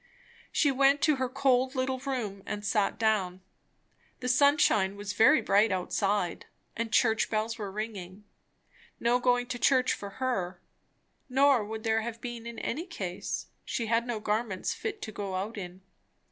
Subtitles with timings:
[0.51, 3.41] She went to her cold little room and sat down.
[4.19, 8.23] The sunshine was very bright outside, and church bells were ringing.
[8.99, 10.59] No going to church for her,
[11.29, 15.35] nor would there have been in any case; she had no garments fit to go
[15.35, 15.81] out in.